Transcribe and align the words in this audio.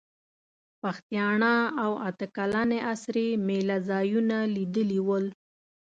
پښتیاڼا 0.81 1.55
او 1.83 1.91
اته 2.09 2.25
کلنې 2.35 2.79
اسرې 2.93 3.27
مېله 3.47 3.77
ځایونه 3.89 4.37
لیدلي 4.55 4.99
ول. 5.07 5.25